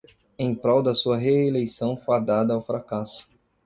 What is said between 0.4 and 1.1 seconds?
prol da